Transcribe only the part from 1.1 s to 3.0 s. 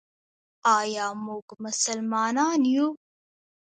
موږ مسلمانان یو؟